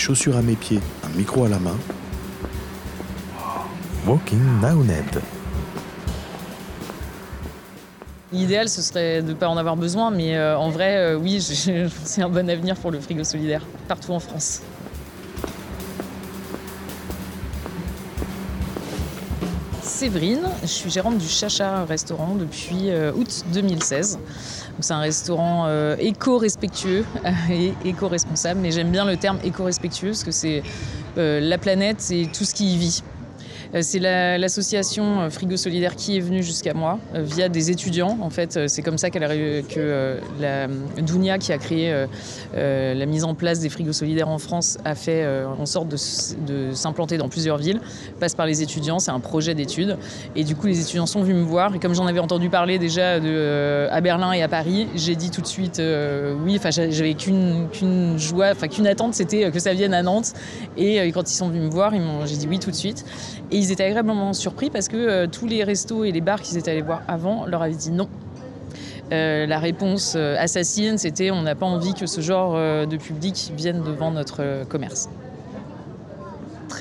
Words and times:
chaussures 0.00 0.36
à 0.36 0.42
mes 0.42 0.56
pieds, 0.56 0.80
un 1.04 1.16
micro 1.16 1.44
à 1.44 1.48
la 1.50 1.58
main. 1.58 1.76
Walking 4.06 4.40
Ned. 4.86 5.20
L'idéal, 8.32 8.70
ce 8.70 8.80
serait 8.80 9.20
de 9.20 9.28
ne 9.28 9.34
pas 9.34 9.48
en 9.48 9.58
avoir 9.58 9.76
besoin, 9.76 10.10
mais 10.10 10.36
euh, 10.36 10.56
en 10.56 10.70
vrai, 10.70 10.96
euh, 10.96 11.16
oui, 11.16 11.40
c'est 12.04 12.22
un 12.22 12.30
bon 12.30 12.48
avenir 12.48 12.76
pour 12.76 12.90
le 12.90 12.98
frigo 12.98 13.24
solidaire, 13.24 13.62
partout 13.88 14.12
en 14.12 14.20
France. 14.20 14.62
Séverine, 20.00 20.48
je 20.62 20.66
suis 20.66 20.88
gérante 20.88 21.18
du 21.18 21.28
Chacha 21.28 21.84
restaurant 21.84 22.34
depuis 22.34 22.88
euh, 22.88 23.12
août 23.12 23.44
2016. 23.52 24.18
C'est 24.80 24.94
un 24.94 25.00
restaurant 25.00 25.68
éco-respectueux 25.98 27.04
et 27.50 27.74
éco-responsable, 27.84 28.60
mais 28.60 28.70
j'aime 28.70 28.90
bien 28.90 29.04
le 29.04 29.18
terme 29.18 29.38
éco-respectueux 29.44 30.12
parce 30.12 30.24
que 30.24 30.30
c'est 30.30 30.62
la 31.16 31.58
planète 31.58 32.02
et 32.10 32.28
tout 32.32 32.46
ce 32.46 32.54
qui 32.54 32.72
y 32.72 32.78
vit. 32.78 33.02
Euh, 33.74 33.80
c'est 33.82 34.00
l'association 34.00 35.20
euh, 35.20 35.30
Frigo 35.30 35.56
Solidaire 35.56 35.94
qui 35.94 36.16
est 36.16 36.20
venue 36.20 36.42
jusqu'à 36.42 36.74
moi 36.74 36.98
euh, 37.14 37.22
via 37.22 37.48
des 37.48 37.70
étudiants. 37.70 38.18
En 38.20 38.30
fait, 38.30 38.68
c'est 38.68 38.82
comme 38.82 38.98
ça 38.98 39.10
que 39.10 39.18
la 39.18 40.66
Dounia 41.00 41.38
qui 41.38 41.52
a 41.52 41.58
créé 41.58 42.06
la 42.54 43.06
mise 43.06 43.24
en 43.24 43.34
place 43.34 43.60
des 43.60 43.68
frigos 43.68 43.92
solidaires 43.92 44.28
en 44.28 44.38
France 44.38 44.78
a 44.84 44.94
fait 44.94 45.26
en 45.58 45.66
sorte 45.66 45.88
de, 45.88 46.72
s'implanter 46.72 47.18
dans 47.18 47.28
plusieurs 47.28 47.58
villes. 47.58 47.80
Passe 48.18 48.34
par 48.34 48.46
les 48.46 48.62
étudiants, 48.62 48.98
c'est 48.98 49.10
un 49.10 49.20
projet 49.20 49.54
d'études. 49.54 49.96
Et 50.36 50.44
du 50.44 50.56
coup, 50.56 50.66
les 50.66 50.80
étudiants 50.80 51.06
sont 51.06 51.22
venus 51.22 51.36
me 51.36 51.42
voir. 51.42 51.74
Et 51.74 51.78
comme 51.78 51.94
j'en 51.94 52.06
avais 52.06 52.20
entendu 52.20 52.48
parler 52.48 52.78
déjà 52.78 53.14
à 53.14 54.00
Berlin 54.00 54.32
et 54.32 54.42
à 54.42 54.48
Paris, 54.48 54.88
j'ai 54.94 55.16
dit 55.16 55.30
tout 55.30 55.40
de 55.42 55.46
suite 55.46 55.80
oui. 56.44 56.56
Enfin, 56.56 56.70
j'avais 56.70 57.14
qu'une 57.14 58.18
joie, 58.18 58.50
enfin 58.52 58.68
qu'une 58.68 58.86
attente, 58.86 59.14
c'était 59.14 59.50
que 59.50 59.58
ça 59.58 59.74
vienne 59.74 59.94
à 59.94 60.02
Nantes. 60.02 60.32
Et 60.76 60.98
quand 61.12 61.30
ils 61.30 61.36
sont 61.36 61.48
venus 61.48 61.62
me 61.62 61.70
voir, 61.70 61.92
j'ai 62.26 62.36
dit 62.36 62.46
oui 62.48 62.58
tout 62.58 62.70
de 62.70 62.76
suite. 62.76 63.04
Ils 63.60 63.72
étaient 63.72 63.84
agréablement 63.84 64.32
surpris 64.32 64.70
parce 64.70 64.88
que 64.88 64.96
euh, 64.96 65.26
tous 65.26 65.46
les 65.46 65.62
restos 65.64 66.04
et 66.04 66.12
les 66.12 66.20
bars 66.20 66.40
qu'ils 66.40 66.56
étaient 66.56 66.70
allés 66.70 66.82
voir 66.82 67.02
avant 67.08 67.46
leur 67.46 67.62
avaient 67.62 67.74
dit 67.74 67.90
non. 67.90 68.08
Euh, 69.12 69.46
la 69.46 69.58
réponse 69.58 70.14
euh, 70.16 70.36
assassine, 70.38 70.96
c'était 70.96 71.30
on 71.30 71.42
n'a 71.42 71.54
pas 71.54 71.66
envie 71.66 71.94
que 71.94 72.06
ce 72.06 72.20
genre 72.20 72.54
de 72.54 72.96
public 72.96 73.52
vienne 73.56 73.82
devant 73.82 74.10
notre 74.10 74.64
commerce 74.68 75.08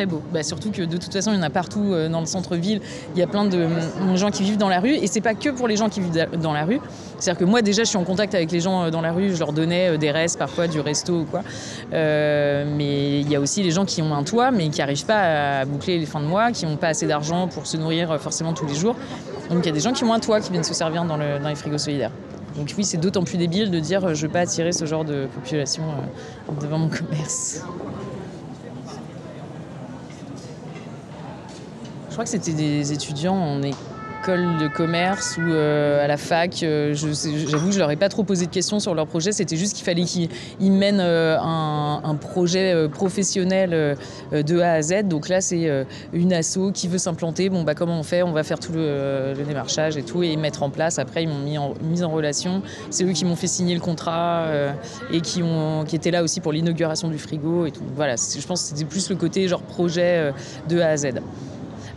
beau. 0.05 0.21
Bah, 0.33 0.43
surtout 0.43 0.71
que 0.71 0.81
de 0.81 0.97
toute 0.97 1.13
façon, 1.13 1.31
il 1.31 1.37
y 1.37 1.39
en 1.39 1.43
a 1.43 1.49
partout 1.49 1.93
dans 2.09 2.19
le 2.19 2.25
centre-ville. 2.25 2.81
Il 3.15 3.19
y 3.19 3.23
a 3.23 3.27
plein 3.27 3.45
de 3.45 3.67
gens 4.15 4.31
qui 4.31 4.43
vivent 4.43 4.57
dans 4.57 4.69
la 4.69 4.79
rue. 4.79 4.93
Et 4.93 5.07
c'est 5.07 5.21
pas 5.21 5.33
que 5.33 5.49
pour 5.49 5.67
les 5.67 5.75
gens 5.75 5.89
qui 5.89 6.01
vivent 6.01 6.27
dans 6.41 6.53
la 6.53 6.65
rue. 6.65 6.79
C'est-à-dire 7.17 7.39
que 7.39 7.45
moi, 7.45 7.61
déjà, 7.61 7.83
je 7.83 7.89
suis 7.89 7.97
en 7.97 8.03
contact 8.03 8.33
avec 8.35 8.51
les 8.51 8.59
gens 8.59 8.89
dans 8.89 9.01
la 9.01 9.11
rue. 9.11 9.33
Je 9.33 9.39
leur 9.39 9.53
donnais 9.53 9.97
des 9.97 10.11
restes, 10.11 10.37
parfois 10.37 10.67
du 10.67 10.79
resto 10.79 11.21
ou 11.21 11.25
quoi. 11.25 11.41
mais 11.91 13.21
il 13.21 13.29
y 13.29 13.35
a 13.35 13.39
aussi 13.39 13.63
les 13.63 13.71
gens 13.71 13.85
qui 13.85 14.01
ont 14.01 14.13
un 14.13 14.23
toit, 14.23 14.51
mais 14.51 14.69
qui 14.69 14.79
n'arrivent 14.79 15.05
pas 15.05 15.59
à 15.59 15.65
boucler 15.65 15.97
les 15.97 16.05
fins 16.05 16.21
de 16.21 16.25
mois, 16.25 16.51
qui 16.51 16.65
n'ont 16.65 16.77
pas 16.77 16.89
assez 16.89 17.07
d'argent 17.07 17.47
pour 17.47 17.67
se 17.67 17.77
nourrir 17.77 18.19
forcément 18.19 18.53
tous 18.53 18.65
les 18.65 18.75
jours. 18.75 18.95
Donc 19.49 19.59
il 19.63 19.65
y 19.65 19.69
a 19.69 19.73
des 19.73 19.79
gens 19.79 19.93
qui 19.93 20.03
ont 20.03 20.13
un 20.13 20.19
toit 20.19 20.39
qui 20.41 20.51
viennent 20.51 20.63
se 20.63 20.73
servir 20.73 21.03
dans, 21.05 21.17
dans 21.17 21.49
les 21.49 21.55
frigos 21.55 21.79
solidaires. 21.79 22.11
Donc 22.55 22.73
oui, 22.77 22.83
c'est 22.83 22.97
d'autant 22.97 23.23
plus 23.23 23.37
débile 23.37 23.71
de 23.71 23.79
dire 23.79 24.01
je 24.01 24.21
ne 24.21 24.27
veux 24.27 24.33
pas 24.33 24.41
attirer 24.41 24.71
ce 24.71 24.85
genre 24.85 25.05
de 25.05 25.27
population 25.33 25.83
devant 26.61 26.77
mon 26.77 26.89
commerce. 26.89 27.63
Crois 32.19 32.25
que 32.25 32.43
c'était 32.43 32.51
des 32.51 32.91
étudiants 32.91 33.33
en 33.33 33.61
école 33.63 34.57
de 34.57 34.67
commerce 34.67 35.37
ou 35.37 35.53
euh, 35.53 36.03
à 36.03 36.07
la 36.07 36.17
fac. 36.17 36.63
Euh, 36.63 36.93
j'avoue 36.93 37.67
que 37.67 37.73
je 37.73 37.79
leur 37.79 37.91
ai 37.91 37.95
pas 37.95 38.09
trop 38.09 38.23
posé 38.25 38.45
de 38.45 38.51
questions 38.51 38.81
sur 38.81 38.93
leur 38.93 39.07
projet. 39.07 39.31
C'était 39.31 39.55
juste 39.55 39.73
qu'il 39.73 39.85
fallait 39.85 40.03
qu'ils 40.03 40.29
mènent 40.59 40.99
euh, 40.99 41.37
un, 41.39 42.15
projet 42.15 42.89
professionnel 42.89 43.95
de 44.33 44.59
A 44.59 44.73
à 44.73 44.81
Z. 44.81 45.03
Donc 45.05 45.29
là, 45.29 45.39
c'est 45.39 45.85
une 46.11 46.33
asso 46.33 46.73
qui 46.73 46.89
veut 46.89 46.97
s'implanter. 46.97 47.47
Bon, 47.47 47.63
bah, 47.63 47.73
comment 47.73 47.97
on 47.97 48.03
fait? 48.03 48.21
On 48.21 48.33
va 48.33 48.43
faire 48.43 48.59
tout 48.59 48.73
le, 48.73 49.33
démarchage 49.47 49.95
et 49.95 50.03
tout 50.03 50.21
et 50.21 50.35
mettre 50.35 50.63
en 50.63 50.69
place. 50.69 50.99
Après, 50.99 51.23
ils 51.23 51.29
m'ont 51.29 51.39
mis 51.39 52.03
en, 52.03 52.11
relation. 52.11 52.61
C'est 52.89 53.05
eux 53.05 53.13
qui 53.13 53.23
m'ont 53.23 53.37
fait 53.37 53.47
signer 53.47 53.75
le 53.75 53.81
contrat 53.81 54.47
et 55.13 55.21
qui, 55.21 55.41
étaient 55.93 56.11
là 56.11 56.21
aussi 56.21 56.41
pour 56.41 56.51
l'inauguration 56.51 57.07
du 57.07 57.17
frigo 57.17 57.65
et. 57.65 57.71
Voilà, 57.95 58.15
je 58.17 58.45
pense 58.45 58.63
que 58.63 58.67
c'était 58.69 58.85
plus 58.85 59.09
le 59.09 59.15
côté 59.15 59.47
genre 59.47 59.61
projet 59.61 60.33
de 60.67 60.81
A 60.81 60.89
à 60.89 60.97
Z. 60.97 61.21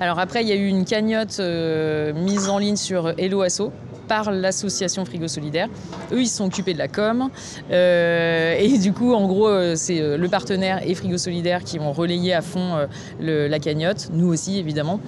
Alors 0.01 0.19
après, 0.19 0.43
il 0.43 0.49
y 0.49 0.53
a 0.53 0.57
eu 0.57 0.67
une 0.67 0.85
cagnotte 0.85 1.39
euh, 1.41 2.13
mise 2.13 2.49
en 2.49 2.59
ligne 2.59 2.77
sur 2.77 3.13
Hello 3.19 3.43
Asso 3.43 3.73
par 4.09 4.33
l'association 4.33 5.05
Frigo 5.05 5.29
Solidaire. 5.29 5.69
Eux, 6.13 6.21
ils 6.21 6.29
sont 6.29 6.47
occupés 6.47 6.75
de 6.75 6.79
la 6.79 6.89
com. 6.89 7.31
Euh, 7.71 8.57
et 8.59 8.79
du 8.79 8.93
coup, 8.93 9.13
en 9.15 9.27
gros, 9.27 9.49
euh, 9.49 9.75
c'est 9.77 10.17
le 10.17 10.29
partenaire 10.29 10.81
et 10.85 10.95
Frigo 10.95 11.19
Solidaire 11.19 11.63
qui 11.63 11.79
ont 11.79 11.93
relayé 11.93 12.35
à 12.35 12.43
fond 12.43 12.87
la 13.21 13.59
cagnotte. 13.59 14.11
Nous 14.13 14.29
aussi, 14.29 14.59
évidemment 14.59 15.01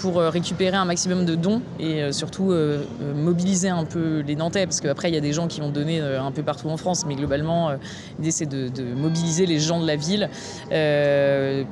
pour 0.00 0.18
euh, 0.18 0.30
récupérer 0.30 0.76
un 0.76 0.84
maximum 0.84 1.24
de 1.24 1.34
dons 1.34 1.62
et 1.78 2.02
euh, 2.02 2.12
surtout 2.12 2.50
euh, 2.50 2.82
mobiliser 3.14 3.68
un 3.68 3.84
peu 3.84 4.20
les 4.26 4.34
Nantais, 4.34 4.66
parce 4.66 4.80
qu'après 4.80 5.10
il 5.10 5.14
y 5.14 5.18
a 5.18 5.20
des 5.20 5.32
gens 5.32 5.46
qui 5.46 5.60
ont 5.60 5.68
donné 5.68 6.00
un 6.00 6.32
peu 6.32 6.42
partout 6.42 6.68
en 6.68 6.76
France, 6.76 7.04
mais 7.06 7.14
globalement 7.14 7.70
l'idée 8.18 8.30
c'est 8.30 8.46
de, 8.46 8.70
mobiliser 8.96 9.44
les 9.46 9.58
gens 9.58 9.80
de 9.80 9.86
la 9.86 9.96
ville 9.96 10.30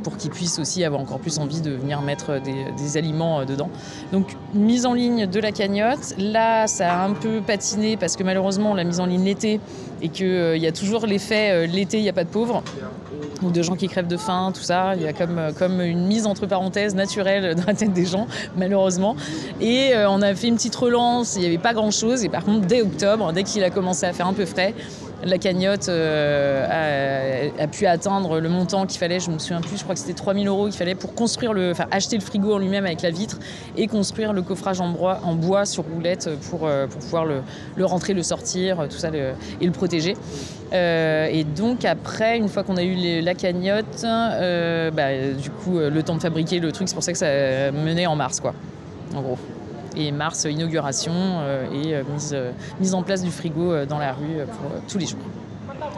pour 0.02 0.16
qu'ils 0.16 0.30
puissent 0.30 0.58
aussi 0.58 0.84
avoir 0.84 1.00
encore 1.00 1.18
plus 1.18 1.38
envie 1.38 1.60
de 1.60 1.70
venir 1.70 2.02
mettre 2.02 2.40
des, 2.40 2.96
aliments 2.96 3.44
dedans. 3.44 3.70
Donc 4.12 4.36
mise 4.54 4.86
en 4.86 4.94
ligne 4.94 5.26
de 5.26 5.40
la 5.40 5.52
cagnotte, 5.52 6.14
là 6.18 6.66
ça 6.66 6.92
a 6.92 7.06
un 7.06 7.12
peu 7.12 7.40
patiné 7.40 7.96
parce 7.96 8.16
que 8.16 8.22
malheureusement 8.22 8.74
l'a 8.74 8.84
mise 8.84 9.00
en 9.00 9.06
ligne 9.06 9.24
l'été 9.24 9.60
et 10.02 10.08
qu'il 10.08 10.58
y 10.58 10.66
a 10.66 10.72
toujours 10.72 11.06
l'effet 11.06 11.66
l'été 11.66 11.98
il 11.98 12.02
n'y 12.02 12.08
a 12.08 12.12
pas 12.12 12.24
de 12.24 12.28
pauvres 12.28 12.62
ou 13.42 13.50
de 13.50 13.62
gens 13.62 13.76
qui 13.76 13.88
crèvent 13.88 14.08
de 14.08 14.16
faim, 14.16 14.52
tout 14.54 14.62
ça. 14.62 14.94
Il 14.96 15.02
y 15.02 15.06
a 15.06 15.12
comme, 15.12 15.40
comme 15.58 15.80
une 15.80 16.06
mise 16.06 16.26
entre 16.26 16.46
parenthèses 16.46 16.94
naturelle 16.94 17.54
dans 17.54 17.66
la 17.66 17.74
tête 17.74 17.92
des 17.92 18.06
gens, 18.06 18.26
malheureusement. 18.56 19.16
Et 19.60 19.94
euh, 19.94 20.10
on 20.10 20.22
a 20.22 20.34
fait 20.34 20.48
une 20.48 20.56
petite 20.56 20.76
relance, 20.76 21.36
il 21.36 21.40
n'y 21.40 21.46
avait 21.46 21.58
pas 21.58 21.74
grand-chose. 21.74 22.24
Et 22.24 22.28
par 22.28 22.44
contre, 22.44 22.66
dès 22.66 22.82
octobre, 22.82 23.32
dès 23.32 23.44
qu'il 23.44 23.62
a 23.64 23.70
commencé 23.70 24.06
à 24.06 24.12
faire 24.12 24.26
un 24.26 24.32
peu 24.32 24.46
frais, 24.46 24.74
la 25.24 25.38
cagnotte 25.38 25.88
euh, 25.88 27.48
a, 27.58 27.66
pu 27.66 27.86
atteindre 27.86 28.40
le 28.40 28.48
montant 28.48 28.86
qu'il 28.86 28.98
fallait, 28.98 29.20
je 29.20 29.30
me 29.30 29.38
souviens 29.38 29.60
plus, 29.60 29.76
je 29.76 29.82
crois 29.82 29.94
que 29.94 30.00
c'était 30.00 30.14
3000 30.14 30.46
euros 30.46 30.66
qu'il 30.66 30.76
fallait 30.76 30.94
pour 30.94 31.14
construire 31.14 31.52
le, 31.52 31.72
enfin, 31.72 31.86
acheter 31.90 32.16
le 32.16 32.22
frigo 32.22 32.54
en 32.54 32.58
lui-même 32.58 32.86
avec 32.86 33.02
la 33.02 33.10
vitre 33.10 33.38
et 33.76 33.86
construire 33.86 34.32
le 34.32 34.42
coffrage 34.42 34.80
en 34.80 34.88
bois, 35.34 35.66
sur 35.66 35.84
roulette 35.84 36.30
pour, 36.50 36.66
euh, 36.66 36.86
pour 36.86 37.00
pouvoir 37.00 37.24
le, 37.24 37.42
le, 37.76 37.84
rentrer, 37.84 38.14
le 38.14 38.22
sortir, 38.22 38.86
tout 38.88 38.98
ça 38.98 39.08
et 39.60 39.66
le 39.66 39.72
protéger. 39.72 40.14
Euh, 40.72 41.28
et 41.30 41.44
donc 41.44 41.84
après, 41.84 42.36
une 42.36 42.48
fois 42.48 42.62
qu'on 42.62 42.76
a 42.76 42.82
eu 42.82 43.20
la 43.20 43.34
cagnotte, 43.34 44.02
bah, 44.02 45.32
du 45.40 45.50
coup, 45.50 45.78
le 45.78 46.02
temps 46.02 46.16
de 46.16 46.22
fabriquer 46.22 46.60
le 46.60 46.70
truc, 46.72 46.88
c'est 46.88 46.94
pour 46.94 47.02
ça 47.02 47.12
que 47.12 47.18
ça 47.18 47.72
menait 47.72 48.06
en 48.06 48.16
mars, 48.16 48.40
quoi, 48.40 48.54
en 49.14 49.22
gros 49.22 49.38
et 49.98 50.12
mars 50.12 50.44
inauguration 50.44 51.12
et 51.72 51.94
mise, 52.12 52.36
mise 52.80 52.94
en 52.94 53.02
place 53.02 53.22
du 53.22 53.30
frigo 53.30 53.84
dans 53.84 53.98
la 53.98 54.12
rue 54.12 54.46
pour 54.46 54.70
tous 54.88 54.98
les 54.98 55.06
jours. 55.06 55.18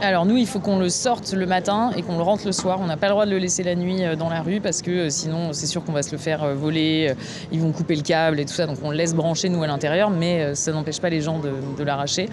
Alors 0.03 0.25
nous, 0.25 0.39
il 0.39 0.47
faut 0.47 0.61
qu'on 0.61 0.79
le 0.79 0.89
sorte 0.89 1.35
le 1.35 1.45
matin 1.45 1.91
et 1.95 2.01
qu'on 2.01 2.17
le 2.17 2.23
rentre 2.23 2.47
le 2.47 2.53
soir. 2.53 2.79
On 2.81 2.87
n'a 2.87 2.97
pas 2.97 3.09
le 3.09 3.13
droit 3.13 3.27
de 3.27 3.33
le 3.33 3.39
laisser 3.39 3.63
la 3.63 3.75
nuit 3.75 4.03
euh, 4.03 4.17
dans 4.17 4.31
la 4.31 4.41
rue 4.41 4.63
parce 4.63 4.81
que 4.81 4.91
euh, 4.91 5.11
sinon, 5.11 5.53
c'est 5.53 5.67
sûr 5.67 5.85
qu'on 5.85 5.93
va 5.93 6.03
se 6.03 6.13
le 6.13 6.17
faire 6.17 6.43
euh, 6.43 6.55
voler. 6.55 7.15
Ils 7.53 7.61
vont 7.61 7.71
couper 7.71 7.97
le 7.97 8.03
câble 8.03 8.41
et 8.41 8.47
tout 8.47 8.55
ça. 8.55 8.67
Donc 8.67 8.79
on 8.83 8.91
le 8.91 8.97
laisse 8.97 9.15
brancher 9.15 9.51
nous 9.51 9.63
à 9.63 9.67
l'intérieur, 9.67 10.09
mais 10.09 10.55
ça 10.55 10.73
n'empêche 10.73 11.03
pas 11.03 11.11
les 11.11 11.21
gens 11.21 11.39
de, 11.39 11.85
l'arracher. 11.85 12.29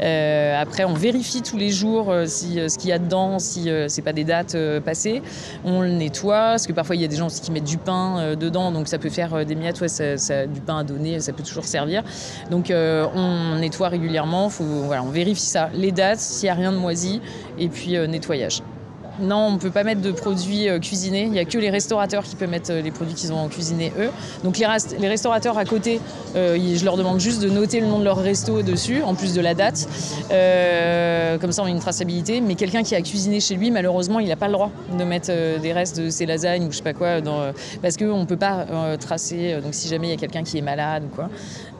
après, 0.00 0.84
on 0.84 0.94
vérifie 0.94 1.42
tous 1.42 1.56
les 1.56 1.70
jours 1.70 2.12
si 2.26 2.58
ce 2.68 2.76
qu'il 2.78 2.90
y 2.90 2.92
a 2.92 2.98
dedans, 2.98 3.38
si 3.38 3.68
c'est 3.88 4.02
pas 4.02 4.12
des 4.12 4.24
dates 4.24 4.56
passées. 4.84 5.22
On 5.64 5.82
le 5.82 5.88
nettoie 5.88 6.50
parce 6.50 6.66
que 6.66 6.72
parfois 6.72 6.96
il 6.96 7.02
y 7.02 7.04
a 7.04 7.08
des 7.08 7.16
gens 7.16 7.26
aussi 7.26 7.40
qui 7.40 7.50
mettent 7.52 7.64
du 7.64 7.78
pain 7.78 8.34
dedans, 8.34 8.72
donc 8.72 8.88
ça 8.88 8.98
peut 8.98 9.10
faire 9.10 9.44
des 9.44 9.54
miettes. 9.54 9.86
Ça, 9.88 10.46
du 10.46 10.60
pain 10.60 10.78
à 10.78 10.84
donner, 10.84 11.20
ça 11.20 11.32
peut 11.32 11.42
toujours 11.42 11.64
servir. 11.64 12.02
Donc 12.50 12.72
on 12.72 13.56
nettoie 13.56 13.88
régulièrement. 13.88 14.50
On 14.60 15.10
vérifie 15.10 15.40
ça, 15.40 15.70
les 15.74 15.92
dates, 15.92 16.20
s'il 16.20 16.46
n'y 16.46 16.50
a 16.50 16.54
rien 16.54 16.72
de 16.72 16.78
moisi 16.78 17.07
et 17.58 17.68
puis 17.68 17.96
euh, 17.96 18.06
nettoyage. 18.06 18.62
Non, 19.20 19.48
on 19.48 19.52
ne 19.52 19.58
peut 19.58 19.70
pas 19.70 19.84
mettre 19.84 20.00
de 20.00 20.12
produits 20.12 20.68
euh, 20.68 20.78
cuisinés. 20.78 21.22
Il 21.22 21.32
n'y 21.32 21.38
a 21.38 21.44
que 21.44 21.58
les 21.58 21.70
restaurateurs 21.70 22.22
qui 22.22 22.36
peuvent 22.36 22.50
mettre 22.50 22.70
euh, 22.72 22.82
les 22.82 22.90
produits 22.90 23.14
qu'ils 23.14 23.32
ont 23.32 23.48
cuisinés 23.48 23.92
eux. 23.98 24.10
Donc 24.44 24.58
les, 24.58 24.66
restaurateurs 25.08 25.58
à 25.58 25.64
côté, 25.64 26.00
je 26.34 26.84
leur 26.84 26.96
demande 26.96 27.18
juste 27.18 27.42
de 27.42 27.48
noter 27.48 27.80
le 27.80 27.86
nom 27.86 27.98
de 27.98 28.04
leur 28.04 28.18
resto 28.18 28.62
dessus, 28.62 29.02
en 29.02 29.14
plus 29.14 29.34
de 29.34 29.40
la 29.40 29.54
date. 29.54 29.88
comme 31.40 31.52
ça, 31.52 31.62
on 31.62 31.66
a 31.66 31.70
une 31.70 31.80
traçabilité. 31.80 32.40
Mais 32.40 32.54
quelqu'un 32.54 32.82
qui 32.82 32.94
a 32.94 33.02
cuisiné 33.02 33.40
chez 33.40 33.56
lui, 33.56 33.70
malheureusement, 33.70 34.20
il 34.20 34.28
n'a 34.28 34.36
pas 34.36 34.46
le 34.46 34.52
droit 34.52 34.70
de 34.96 35.04
mettre 35.04 35.30
des 35.60 35.72
restes 35.72 36.00
de 36.00 36.10
ses 36.10 36.26
lasagnes 36.26 36.66
ou 36.66 36.72
je 36.72 36.76
sais 36.76 36.82
pas 36.82 36.92
quoi, 36.92 37.20
parce 37.82 37.96
qu'on 37.96 38.20
ne 38.20 38.24
peut 38.24 38.36
pas 38.36 38.66
tracer. 38.98 39.58
Donc 39.62 39.74
si 39.74 39.88
jamais 39.88 40.08
il 40.08 40.10
y 40.10 40.14
a 40.14 40.16
quelqu'un 40.16 40.42
qui 40.42 40.58
est 40.58 40.62
malade 40.62 41.04
ou 41.04 41.14
quoi, 41.14 41.28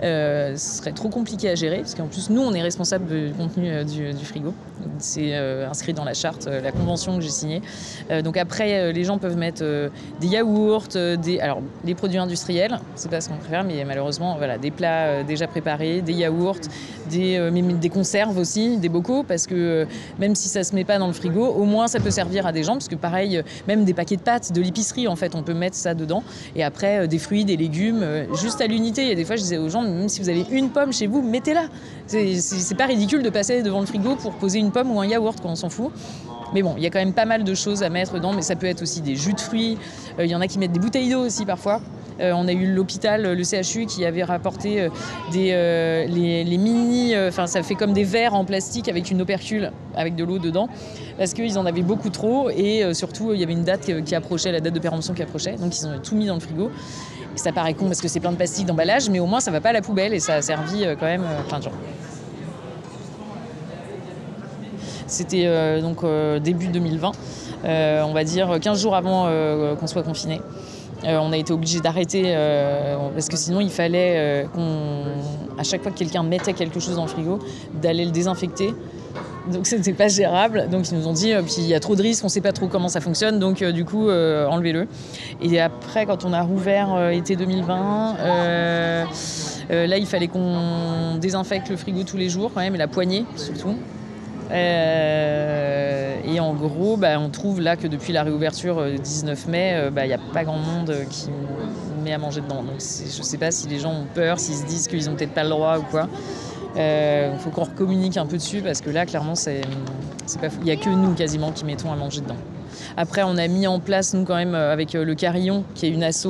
ce 0.01 0.57
serait 0.57 0.93
trop 0.93 1.09
compliqué 1.09 1.51
à 1.51 1.55
gérer. 1.55 1.79
Parce 1.79 1.95
qu'en 1.95 2.07
plus, 2.07 2.31
nous, 2.31 2.43
on 2.43 2.53
est 2.55 2.63
responsable 2.63 3.07
du 3.07 3.33
contenu 3.37 3.85
du, 3.85 4.13
du 4.13 4.25
frigo. 4.25 4.55
C'est 4.99 5.35
inscrit 5.35 5.93
dans 5.93 6.05
la 6.05 6.15
charte, 6.15 6.47
la 6.47 6.73
convention 6.73 7.19
que 7.19 7.28
signé. 7.31 7.63
donc 8.23 8.37
après, 8.37 8.93
les 8.93 9.05
gens 9.05 9.19
peuvent 9.19 9.37
mettre 9.37 9.63
des 10.21 10.27
yaourts, 10.27 10.89
des, 10.89 11.41
alors 11.41 11.61
les 11.85 11.95
produits 11.95 12.19
industriels, 12.19 12.79
c'est 12.95 13.11
pas 13.11 13.21
ce 13.21 13.29
qu'on 13.29 13.37
préfère, 13.37 13.65
mais 13.65 13.85
malheureusement, 13.85 14.37
voilà, 14.37 14.59
des 14.59 14.71
plats 14.71 15.23
déjà 15.23 15.47
préparés, 15.47 16.01
des 16.03 16.13
yaourts, 16.13 16.61
des, 17.11 17.51
des 17.81 17.89
conserves 17.89 18.39
aussi, 18.39 18.77
des 18.77 18.89
bocaux, 18.89 19.23
parce 19.23 19.47
que 19.47 19.87
même 20.19 20.35
si 20.35 20.49
ça 20.49 20.65
se 20.65 20.75
met 20.75 20.85
pas 20.85 20.99
dans 20.99 21.07
le 21.07 21.13
frigo, 21.13 21.47
au 21.47 21.65
moins 21.65 21.89
ça 21.89 22.01
peut 22.01 22.11
servir 22.11 22.47
à 22.47 22.53
des 22.53 22.63
gens, 22.63 22.73
parce 22.75 22.89
que 22.89 22.97
pareil, 22.97 23.43
même 23.67 23.85
des 23.85 23.95
paquets 23.95 24.17
de 24.17 24.23
pâtes, 24.23 24.53
de 24.53 24.61
l'épicerie, 24.61 25.09
en 25.09 25.17
fait, 25.17 25.35
on 25.35 25.43
peut 25.43 25.55
mettre 25.55 25.77
ça 25.77 25.95
dedans. 25.95 26.23
Et 26.57 26.65
après, 26.65 27.09
des 27.09 27.19
fruits, 27.19 27.45
des 27.45 27.57
légumes, 27.57 28.05
juste 28.41 28.61
à 28.61 28.67
l'unité. 28.67 29.11
Il 29.11 29.17
des 29.17 29.25
fois, 29.25 29.37
je 29.37 29.43
disais 29.43 29.59
aux 29.59 29.69
gens, 29.69 29.83
même 29.83 30.09
si 30.09 30.21
vous 30.21 30.29
avez 30.29 30.45
une 30.51 30.71
pomme 30.71 30.93
chez 30.93 31.07
vous, 31.07 31.23
mettez-la. 31.23 31.67
C'est 32.07 32.77
pas 32.77 32.87
ridicule 32.87 33.23
de 33.23 33.31
passer 33.31 33.63
devant 33.63 33.81
le 33.81 33.87
frigo 33.87 34.17
pour 34.17 34.33
poser 34.33 34.59
une 34.59 34.71
pomme 34.71 34.91
ou 34.91 35.01
un 35.01 35.07
yaourt, 35.07 35.39
quand 35.43 35.51
on 35.51 35.57
s'en 35.57 35.69
fout. 35.69 35.93
Mais 36.55 36.63
bon, 36.63 36.75
il 36.77 36.83
y 36.83 36.87
a 36.87 36.91
quand 36.91 36.99
même 36.99 37.13
pas 37.13 37.27
mal 37.27 37.45
de 37.45 37.55
choses 37.55 37.83
à 37.83 37.91
mettre 37.91 38.15
dedans, 38.15 38.33
mais 38.33 38.43
ça 38.43 38.57
peut 38.57 38.67
être 38.67 38.83
aussi 38.83 39.01
des 39.01 39.17
jus 39.17 39.35
de 39.35 39.41
fruits. 39.41 39.79
Euh, 40.19 40.25
il 40.25 40.31
y 40.31 40.35
en 40.35 40.41
a 40.41 40.47
qui 40.47 40.59
mettent 40.59 40.73
des 40.73 40.81
bouteilles 40.81 41.11
d'eau 41.11 41.25
aussi 41.25 41.45
parfois. 41.45 41.81
Euh, 42.21 42.33
on 42.35 42.49
a 42.49 42.53
eu 42.53 42.73
l'hôpital, 42.73 43.23
le 43.23 43.45
CHU, 43.45 43.87
qui 43.87 44.05
avait 44.05 44.25
rapporté 44.25 44.81
euh, 44.81 44.89
des, 45.31 46.45
les, 46.45 46.59
mini, 46.59 47.15
enfin 47.17 47.47
ça 47.47 47.63
fait 47.63 47.77
comme 47.77 47.93
des 47.93 48.03
verres 48.03 48.35
en 48.35 48.45
plastique 48.45 48.89
avec 48.89 49.11
une 49.11 49.21
opercule 49.21 49.71
avec 49.95 50.17
de 50.17 50.25
l'eau 50.25 50.39
dedans, 50.39 50.69
parce 51.17 51.33
qu'ils 51.33 51.59
en 51.59 51.67
avaient 51.67 51.83
beaucoup 51.83 52.11
trop 52.11 52.51
et 52.51 52.93
surtout 52.93 53.33
il 53.35 53.41
y 53.41 53.45
avait 53.45 53.53
une 53.53 53.65
date 53.65 54.03
qui 54.05 54.15
approchait, 54.15 54.51
la 54.51 54.61
date 54.61 54.75
de 54.75 54.81
péremption 54.81 55.15
qui 55.15 55.23
approchait, 55.23 55.57
donc 55.57 55.79
ils 55.79 55.87
ont 55.87 55.99
tout 56.03 56.17
mis 56.17 56.27
dans 56.27 56.35
le 56.35 56.41
frigo. 56.41 56.71
Et 57.37 57.39
ça 57.39 57.53
paraît 57.53 57.75
con 57.75 57.87
parce 57.87 58.01
que 58.01 58.09
c'est 58.09 58.21
plein 58.21 58.33
de 58.33 58.37
plastique 58.37 58.67
d'emballage, 58.67 59.09
mais 59.11 59.21
au 59.21 59.27
moins 59.27 59.41
ça 59.41 59.53
va 59.53 59.61
pas 59.61 59.69
à 59.69 59.75
la 59.75 59.83
poubelle 59.83 60.13
et 60.13 60.21
ça 60.21 60.35
a 60.35 60.43
servi 60.43 60.85
quand 60.99 61.07
même 61.07 61.25
plein 61.49 61.59
de 61.59 61.65
gens. 61.65 61.73
C'était 65.09 65.45
euh, 65.47 65.81
donc 65.81 66.05
euh, 66.05 66.39
début 66.39 66.69
2020, 66.69 67.13
euh, 67.65 68.03
on 68.03 68.13
va 68.13 68.25
dire 68.25 68.61
15 68.61 68.81
jours 68.81 68.95
avant 68.95 69.27
qu'on 69.77 69.87
soit 69.87 70.03
confiné. 70.03 70.41
on 71.05 71.33
a 71.33 71.37
été 71.37 71.53
obligé 71.53 71.81
d'arrêter 71.81 72.35
parce 73.15 73.29
que 73.29 73.37
sinon 73.37 73.61
il 73.61 73.71
fallait 73.71 74.47
qu'on, 74.55 75.05
à 75.59 75.63
chaque 75.63 75.83
fois 75.83 75.91
que 75.91 75.99
quelqu'un 75.99 76.23
mettait 76.23 76.53
quelque 76.53 76.79
chose 76.79 76.97
dans 76.97 77.05
le 77.05 77.09
frigo, 77.09 77.39
d'aller 77.81 78.05
le 78.05 78.11
désinfecter. 78.11 78.75
Donc 79.51 79.67
c'était 79.67 79.95
pas 79.95 80.09
gérable. 80.09 80.69
Donc 80.71 80.91
ils 80.91 80.99
nous 80.99 81.09
ont 81.09 81.15
dit, 81.15 81.33
puis 81.47 81.55
il 81.59 81.67
y 81.67 81.75
a 81.75 81.81
trop 81.81 81.97
de 81.97 82.03
risques, 82.03 82.23
on 82.23 82.29
sait 82.29 82.43
pas 82.43 82.53
trop 82.53 82.67
comment 82.67 82.89
ça 82.89 83.01
fonctionne, 83.01 83.39
donc 83.39 83.65
du 83.65 83.87
coup 83.87 84.11
enlevez-le. 84.11 84.87
Et 85.41 85.59
après 85.59 86.05
quand 86.05 86.27
on 86.27 86.35
a 86.35 86.43
rouvert 86.43 87.11
été 87.11 87.35
2020, 87.35 88.17
là 89.71 89.97
il 89.97 90.07
fallait 90.07 90.29
qu'on 90.29 91.17
désinfecte 91.19 91.71
le 91.71 91.77
frigo 91.77 92.03
tous 92.03 92.19
les 92.19 92.29
jours 92.29 92.51
quand 92.53 92.61
même 92.61 92.77
la 92.77 92.89
poignée 92.89 93.25
surtout. 93.37 93.75
Euh, 94.51 96.21
et 96.25 96.41
en 96.41 96.55
gros, 96.55 96.97
bah, 96.97 97.19
on 97.19 97.29
trouve 97.29 97.61
là 97.61 97.77
que 97.77 97.87
depuis 97.87 98.13
la 98.13 98.23
réouverture 98.23 98.85
du 98.87 98.99
19 98.99 99.47
mai, 99.49 99.71
il 99.71 99.99
euh, 99.99 100.07
n'y 100.07 100.13
a 100.13 100.19
pas 100.33 100.45
grand 100.45 100.59
monde 100.59 100.95
qui 101.11 101.29
met 102.03 102.13
à 102.13 102.19
manger 102.19 102.41
dedans. 102.41 102.63
Donc 102.63 102.81
je 102.81 103.19
ne 103.19 103.23
sais 103.23 103.39
pas 103.39 103.51
si 103.51 103.69
les 103.69 103.79
gens 103.79 103.93
ont 103.93 104.07
peur, 104.15 104.39
s'ils 104.39 104.57
se 104.57 104.65
disent 104.65 104.89
qu'ils 104.89 105.07
n'ont 105.07 105.17
peut-être 105.17 105.35
pas 105.35 105.45
le 105.45 105.51
droit 105.51 105.79
ou 105.79 105.83
quoi. 105.83 106.09
Il 106.75 106.81
euh, 106.81 107.37
faut 107.39 107.51
qu'on 107.51 107.67
communique 107.67 108.17
un 108.17 108.27
peu 108.27 108.37
dessus 108.37 108.61
parce 108.61 108.81
que 108.81 108.91
là, 108.91 109.07
clairement, 109.07 109.35
il 109.47 110.65
n'y 110.65 110.71
a 110.71 110.77
que 110.77 110.91
nous 110.91 111.15
quasiment 111.15 111.51
qui 111.51 111.65
mettons 111.65 111.93
à 111.93 111.97
manger 111.97 112.21
dedans. 112.21 112.37
Après, 112.97 113.23
on 113.25 113.37
a 113.37 113.49
mis 113.49 113.67
en 113.67 113.81
place, 113.81 114.15
nous, 114.15 114.25
quand 114.25 114.37
même, 114.37 114.55
euh, 114.55 114.73
avec 114.73 114.95
euh, 114.95 115.05
le 115.05 115.15
Carillon, 115.15 115.65
qui 115.75 115.87
est 115.87 115.91
une 115.91 116.03
asso 116.03 116.29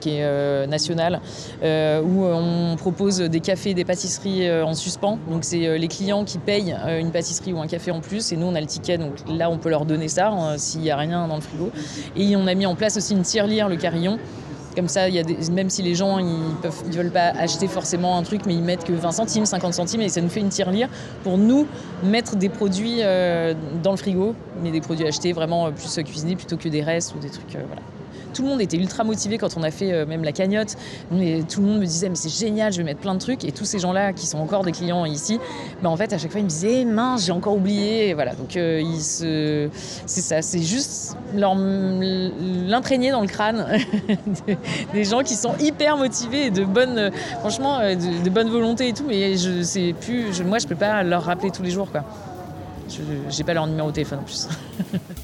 qui 0.00 0.16
est 0.16 0.66
nationale, 0.66 1.20
où 1.62 2.24
on 2.24 2.76
propose 2.76 3.18
des 3.18 3.40
cafés 3.40 3.70
et 3.70 3.74
des 3.74 3.84
pâtisseries 3.84 4.50
en 4.62 4.74
suspens. 4.74 5.18
Donc, 5.30 5.44
c'est 5.44 5.78
les 5.78 5.88
clients 5.88 6.24
qui 6.24 6.38
payent 6.38 6.76
une 6.98 7.10
pâtisserie 7.10 7.52
ou 7.52 7.60
un 7.60 7.66
café 7.66 7.90
en 7.90 8.00
plus, 8.00 8.32
et 8.32 8.36
nous, 8.36 8.46
on 8.46 8.54
a 8.54 8.60
le 8.60 8.66
ticket. 8.66 8.98
Donc 8.98 9.12
là, 9.28 9.50
on 9.50 9.58
peut 9.58 9.70
leur 9.70 9.84
donner 9.84 10.08
ça 10.08 10.28
hein, 10.28 10.58
s'il 10.58 10.80
n'y 10.80 10.90
a 10.90 10.96
rien 10.96 11.26
dans 11.28 11.36
le 11.36 11.40
frigo. 11.40 11.70
Et 12.16 12.36
on 12.36 12.46
a 12.46 12.54
mis 12.54 12.66
en 12.66 12.74
place 12.74 12.96
aussi 12.96 13.14
une 13.14 13.22
tirelire, 13.22 13.68
le 13.68 13.76
Carillon, 13.76 14.18
comme 14.74 14.88
ça, 14.88 15.08
y 15.08 15.18
a 15.18 15.22
même 15.52 15.70
si 15.70 15.82
les 15.82 15.94
gens 15.94 16.18
ils 16.18 16.26
ne 16.26 16.92
veulent 16.92 17.10
pas 17.10 17.28
acheter 17.30 17.68
forcément 17.68 18.16
un 18.16 18.22
truc, 18.22 18.42
mais 18.46 18.54
ils 18.54 18.62
mettent 18.62 18.84
que 18.84 18.92
20 18.92 19.12
centimes, 19.12 19.46
50 19.46 19.74
centimes, 19.74 20.00
et 20.00 20.08
ça 20.08 20.20
nous 20.20 20.28
fait 20.28 20.40
une 20.40 20.48
tirelire 20.48 20.88
pour 21.22 21.38
nous 21.38 21.66
mettre 22.02 22.36
des 22.36 22.48
produits 22.48 22.98
euh, 23.00 23.54
dans 23.82 23.92
le 23.92 23.96
frigo, 23.96 24.34
mais 24.62 24.70
des 24.70 24.80
produits 24.80 25.06
achetés 25.06 25.32
vraiment 25.32 25.66
euh, 25.66 25.70
plus 25.70 26.02
cuisinés 26.04 26.36
plutôt 26.36 26.56
que 26.56 26.68
des 26.68 26.82
restes 26.82 27.14
ou 27.14 27.18
des 27.18 27.30
trucs. 27.30 27.54
Euh, 27.56 27.62
voilà 27.66 27.82
tout 28.34 28.42
le 28.42 28.48
monde 28.48 28.60
était 28.60 28.76
ultra 28.76 29.04
motivé 29.04 29.38
quand 29.38 29.56
on 29.56 29.62
a 29.62 29.70
fait 29.70 29.92
euh, 29.92 30.06
même 30.06 30.24
la 30.24 30.32
cagnotte. 30.32 30.76
Tout 31.10 31.60
le 31.60 31.66
monde 31.66 31.78
me 31.80 31.86
disait 31.86 32.08
mais 32.08 32.16
c'est 32.16 32.28
génial, 32.28 32.72
je 32.72 32.78
vais 32.78 32.84
mettre 32.84 33.00
plein 33.00 33.14
de 33.14 33.20
trucs. 33.20 33.44
Et 33.44 33.52
tous 33.52 33.64
ces 33.64 33.78
gens-là 33.78 34.12
qui 34.12 34.26
sont 34.26 34.38
encore 34.38 34.64
des 34.64 34.72
clients 34.72 35.04
ici, 35.04 35.38
bah, 35.82 35.88
en 35.88 35.96
fait 35.96 36.12
à 36.12 36.18
chaque 36.18 36.30
fois 36.30 36.40
ils 36.40 36.44
me 36.44 36.48
disaient 36.48 36.84
mince 36.84 37.26
j'ai 37.26 37.32
encore 37.32 37.54
oublié. 37.54 38.08
Et 38.08 38.14
voilà 38.14 38.34
donc 38.34 38.56
euh, 38.56 38.82
c'est 40.06 40.20
ça, 40.20 40.42
c'est 40.42 40.62
juste 40.62 41.16
l'imprégner 41.34 43.10
dans 43.10 43.20
le 43.20 43.28
crâne 43.28 43.66
des 44.92 45.04
gens 45.04 45.22
qui 45.22 45.34
sont 45.34 45.54
hyper 45.60 45.96
motivés 45.96 46.46
et 46.46 46.50
de 46.50 46.64
bonne, 46.64 47.10
franchement 47.40 47.78
de, 47.78 48.30
bonne 48.30 48.50
volonté 48.50 48.88
et 48.88 48.92
tout. 48.92 49.04
Mais 49.06 49.36
je 49.36 49.92
plus, 49.92 50.42
moi 50.42 50.58
je 50.58 50.66
peux 50.66 50.74
pas 50.74 51.02
leur 51.02 51.22
rappeler 51.24 51.50
tous 51.50 51.62
les 51.62 51.70
jours 51.70 51.90
quoi. 51.90 52.04
Je, 52.88 53.00
j'ai 53.30 53.44
pas 53.44 53.54
leur 53.54 53.66
numéro 53.66 53.88
de 53.88 53.94
téléphone 53.94 54.20
en 54.20 54.24
plus. 54.24 54.48